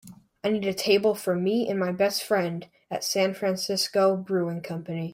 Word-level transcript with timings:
I 0.43 0.49
need 0.49 0.65
a 0.65 0.73
table 0.73 1.13
for 1.13 1.35
me 1.35 1.69
and 1.69 1.79
my 1.79 1.91
best 1.91 2.23
friend 2.23 2.67
at 2.89 3.03
San 3.03 3.35
Francisco 3.35 4.15
Brewing 4.17 4.61
Company. 4.61 5.09